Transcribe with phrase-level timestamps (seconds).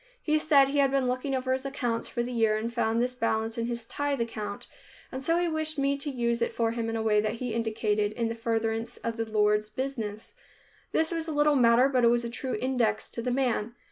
[0.19, 3.13] He said he had been looking over his accounts for the year and found this
[3.13, 4.65] balance in his tithe account,
[5.11, 7.53] and so he wished me to use it for him in a way that he
[7.53, 10.33] indicated, in the furtherance of the Lord's business.
[10.91, 13.75] This was a little matter, but it was a true index to the man.